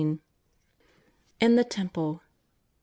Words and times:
IX. 0.01 0.17
IN 1.39 1.57
THE 1.57 1.63
TEMPLE. 1.63 2.23